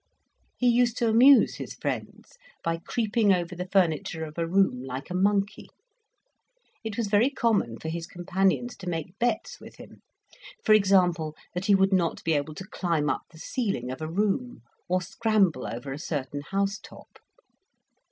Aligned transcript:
He 0.57 0.67
used 0.67 0.97
to 0.97 1.07
amuse 1.09 1.57
his 1.57 1.75
friends 1.75 2.35
by 2.63 2.77
creeping 2.77 3.31
over 3.31 3.55
the 3.55 3.67
furniture 3.67 4.23
of 4.25 4.35
a 4.35 4.47
room 4.47 4.81
like 4.81 5.11
a 5.11 5.13
monkey. 5.13 5.69
It 6.83 6.97
was 6.97 7.05
very 7.05 7.29
common 7.29 7.77
for 7.77 7.87
his 7.87 8.07
companions 8.07 8.75
to 8.77 8.89
make 8.89 9.19
bets 9.19 9.59
with 9.59 9.75
him: 9.75 10.01
for 10.65 10.73
example, 10.73 11.35
that 11.53 11.65
he 11.65 11.75
would 11.75 11.93
not 11.93 12.23
be 12.23 12.33
able 12.33 12.55
to 12.55 12.65
climb 12.67 13.11
up 13.11 13.21
the 13.29 13.37
ceiling 13.37 13.91
of 13.91 14.01
a 14.01 14.07
room, 14.09 14.63
or 14.89 15.03
scramble 15.03 15.67
over 15.67 15.93
a 15.93 15.99
certain 15.99 16.41
house 16.49 16.79
top. 16.79 17.19